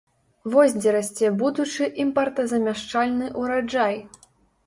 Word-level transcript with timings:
Вось 0.53 0.71
дзе 0.77 0.93
расце 0.95 1.27
будучы 1.41 1.89
імпартазамяшчальны 2.03 3.25
ўраджай! 3.43 3.95